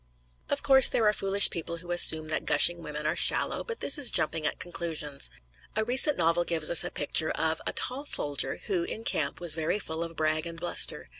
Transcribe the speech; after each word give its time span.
Of 0.49 0.63
course 0.63 0.89
there 0.89 1.07
are 1.07 1.13
foolish 1.13 1.51
people 1.51 1.77
who 1.77 1.91
assume 1.91 2.25
that 2.29 2.43
gushing 2.47 2.81
women 2.81 3.05
are 3.05 3.15
shallow, 3.15 3.63
but 3.63 3.81
this 3.81 3.99
is 3.99 4.09
jumping 4.09 4.47
at 4.47 4.57
conclusions. 4.57 5.29
A 5.75 5.85
recent 5.85 6.17
novel 6.17 6.43
gives 6.43 6.71
us 6.71 6.83
a 6.83 6.89
picture 6.89 7.29
of 7.29 7.61
"a 7.67 7.73
tall 7.73 8.07
soldier," 8.07 8.61
who, 8.65 8.81
in 8.81 9.03
camp, 9.03 9.39
was 9.39 9.53
very 9.53 9.77
full 9.77 10.01
of 10.03 10.15
brag 10.15 10.47
and 10.47 10.59
bluster. 10.59 11.09